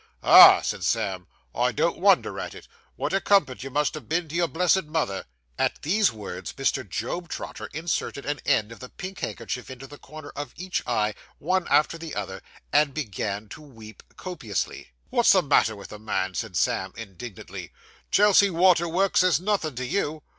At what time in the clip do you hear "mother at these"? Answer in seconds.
4.85-6.11